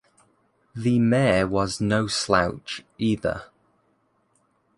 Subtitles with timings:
[0.73, 3.43] The mare was no slouch, either.